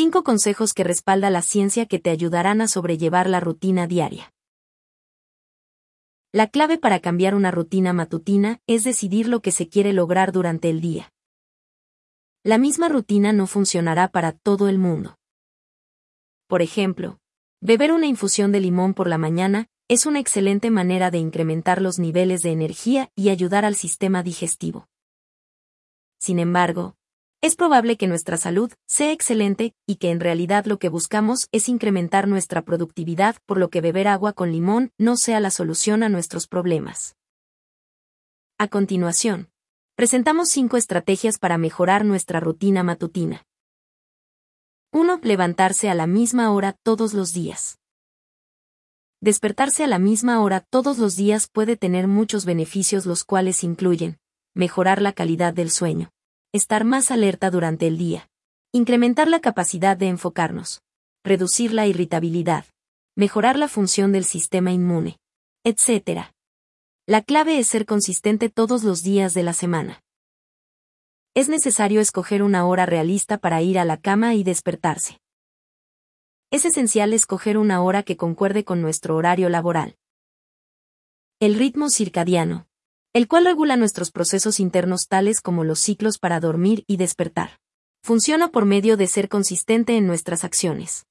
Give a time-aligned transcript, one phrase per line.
[0.00, 4.32] 5 consejos que respalda la ciencia que te ayudarán a sobrellevar la rutina diaria.
[6.30, 10.70] La clave para cambiar una rutina matutina es decidir lo que se quiere lograr durante
[10.70, 11.12] el día.
[12.44, 15.18] La misma rutina no funcionará para todo el mundo.
[16.46, 17.18] Por ejemplo,
[17.60, 21.98] beber una infusión de limón por la mañana es una excelente manera de incrementar los
[21.98, 24.86] niveles de energía y ayudar al sistema digestivo.
[26.20, 26.94] Sin embargo,
[27.40, 31.68] es probable que nuestra salud sea excelente y que en realidad lo que buscamos es
[31.68, 36.08] incrementar nuestra productividad, por lo que beber agua con limón no sea la solución a
[36.08, 37.14] nuestros problemas.
[38.58, 39.50] A continuación,
[39.94, 43.44] presentamos cinco estrategias para mejorar nuestra rutina matutina.
[44.92, 45.20] 1.
[45.22, 47.78] Levantarse a la misma hora todos los días.
[49.20, 54.18] Despertarse a la misma hora todos los días puede tener muchos beneficios los cuales incluyen
[54.54, 56.10] mejorar la calidad del sueño
[56.52, 58.30] estar más alerta durante el día,
[58.72, 60.82] incrementar la capacidad de enfocarnos,
[61.24, 62.64] reducir la irritabilidad,
[63.16, 65.18] mejorar la función del sistema inmune,
[65.64, 66.30] etc.
[67.06, 70.02] La clave es ser consistente todos los días de la semana.
[71.34, 75.20] Es necesario escoger una hora realista para ir a la cama y despertarse.
[76.50, 79.96] Es esencial escoger una hora que concuerde con nuestro horario laboral.
[81.40, 82.67] El ritmo circadiano,
[83.18, 87.58] el cual regula nuestros procesos internos tales como los ciclos para dormir y despertar.
[88.00, 91.04] Funciona por medio de ser consistente en nuestras acciones.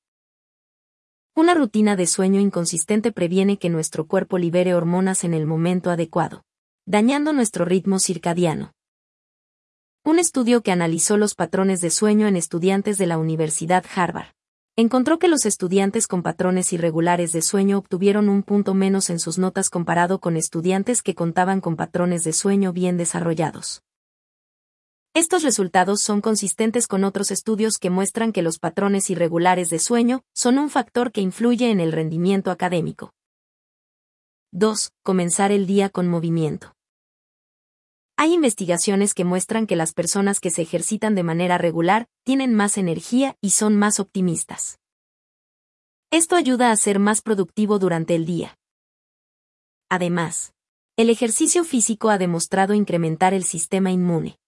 [1.36, 6.46] Una rutina de sueño inconsistente previene que nuestro cuerpo libere hormonas en el momento adecuado,
[6.86, 8.72] dañando nuestro ritmo circadiano.
[10.06, 14.37] Un estudio que analizó los patrones de sueño en estudiantes de la Universidad Harvard
[14.80, 19.40] encontró que los estudiantes con patrones irregulares de sueño obtuvieron un punto menos en sus
[19.40, 23.82] notas comparado con estudiantes que contaban con patrones de sueño bien desarrollados.
[25.16, 30.22] Estos resultados son consistentes con otros estudios que muestran que los patrones irregulares de sueño
[30.36, 33.14] son un factor que influye en el rendimiento académico.
[34.52, 34.92] 2.
[35.02, 36.77] Comenzar el día con movimiento.
[38.20, 42.80] Hay investigaciones que muestran que las personas que se ejercitan de manera regular tienen más
[42.80, 44.80] energía y son más optimistas.
[46.10, 48.58] Esto ayuda a ser más productivo durante el día.
[49.88, 50.54] Además,
[50.96, 54.40] el ejercicio físico ha demostrado incrementar el sistema inmune.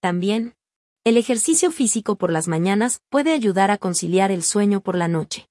[0.00, 0.54] También,
[1.02, 5.48] el ejercicio físico por las mañanas puede ayudar a conciliar el sueño por la noche.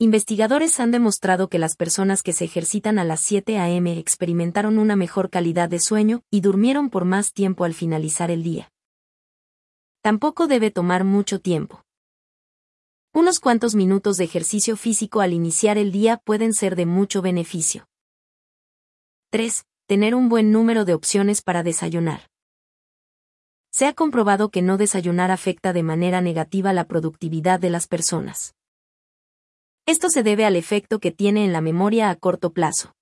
[0.00, 3.98] Investigadores han demostrado que las personas que se ejercitan a las 7 a.m.
[3.98, 8.70] experimentaron una mejor calidad de sueño y durmieron por más tiempo al finalizar el día.
[10.00, 11.82] Tampoco debe tomar mucho tiempo.
[13.12, 17.88] Unos cuantos minutos de ejercicio físico al iniciar el día pueden ser de mucho beneficio.
[19.30, 19.66] 3.
[19.86, 22.30] Tener un buen número de opciones para desayunar.
[23.72, 28.54] Se ha comprobado que no desayunar afecta de manera negativa la productividad de las personas.
[29.88, 32.94] Esto se debe al efecto que tiene en la memoria a corto plazo.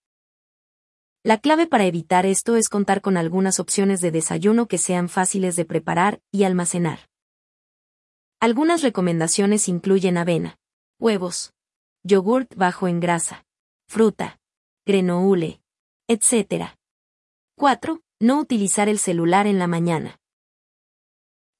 [1.25, 5.57] La clave para evitar esto es contar con algunas opciones de desayuno que sean fáciles
[5.57, 7.09] de preparar y almacenar.
[8.39, 10.61] Algunas recomendaciones incluyen avena,
[11.01, 11.53] huevos,
[12.05, 13.45] yogurt bajo en grasa,
[13.89, 14.39] fruta,
[14.87, 15.61] grenoule,
[16.07, 16.77] etc.
[17.57, 18.01] 4.
[18.21, 20.21] No utilizar el celular en la mañana.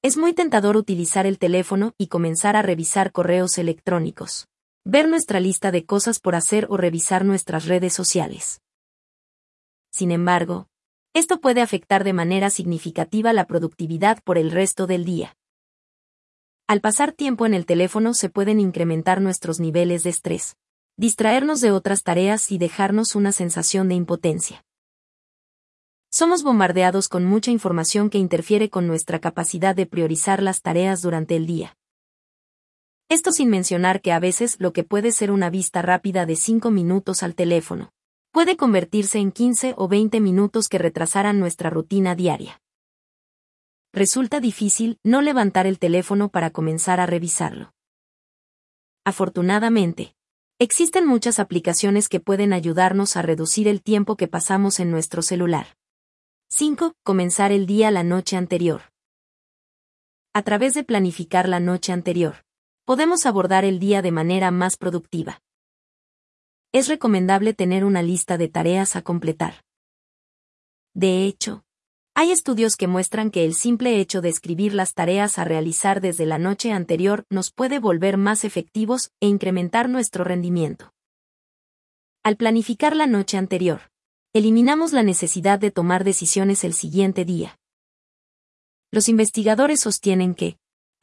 [0.01, 4.47] Es muy tentador utilizar el teléfono y comenzar a revisar correos electrónicos
[4.89, 8.61] ver nuestra lista de cosas por hacer o revisar nuestras redes sociales.
[9.91, 10.69] Sin embargo,
[11.13, 15.35] esto puede afectar de manera significativa la productividad por el resto del día.
[16.67, 20.55] Al pasar tiempo en el teléfono se pueden incrementar nuestros niveles de estrés,
[20.95, 24.63] distraernos de otras tareas y dejarnos una sensación de impotencia.
[26.09, 31.35] Somos bombardeados con mucha información que interfiere con nuestra capacidad de priorizar las tareas durante
[31.35, 31.76] el día.
[33.09, 36.71] Esto sin mencionar que a veces lo que puede ser una vista rápida de 5
[36.71, 37.93] minutos al teléfono,
[38.31, 42.61] puede convertirse en 15 o 20 minutos que retrasaran nuestra rutina diaria.
[43.93, 47.71] Resulta difícil no levantar el teléfono para comenzar a revisarlo.
[49.05, 50.13] Afortunadamente,
[50.59, 55.77] existen muchas aplicaciones que pueden ayudarnos a reducir el tiempo que pasamos en nuestro celular.
[56.49, 56.93] 5.
[57.03, 58.81] Comenzar el día la noche anterior.
[60.33, 62.43] A través de planificar la noche anterior,
[62.87, 65.41] podemos abordar el día de manera más productiva.
[66.71, 69.65] Es recomendable tener una lista de tareas a completar.
[70.93, 71.65] De hecho,
[72.15, 76.25] hay estudios que muestran que el simple hecho de escribir las tareas a realizar desde
[76.25, 80.93] la noche anterior nos puede volver más efectivos e incrementar nuestro rendimiento.
[82.23, 83.91] Al planificar la noche anterior,
[84.31, 87.59] eliminamos la necesidad de tomar decisiones el siguiente día.
[88.91, 90.57] Los investigadores sostienen que,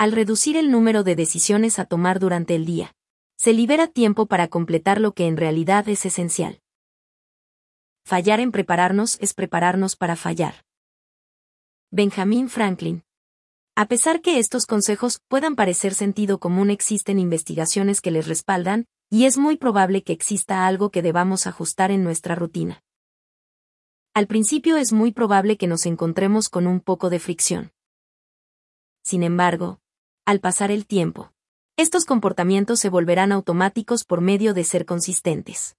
[0.04, 2.94] Al reducir el número de decisiones a tomar durante el día,
[3.38, 6.60] se libera tiempo para completar lo que en realidad es esencial.
[8.04, 10.66] Fallar en prepararnos es prepararnos para fallar.
[11.90, 13.02] Benjamin Franklin.
[13.76, 19.24] A pesar que estos consejos puedan parecer sentido común, existen investigaciones que les respaldan, y
[19.24, 22.82] es muy probable que exista algo que debamos ajustar en nuestra rutina.
[24.12, 27.72] Al principio es muy probable que nos encontremos con un poco de fricción.
[29.02, 29.80] Sin embargo,
[30.26, 31.32] al pasar el tiempo,
[31.76, 35.76] estos comportamientos se volverán automáticos por medio de ser consistentes.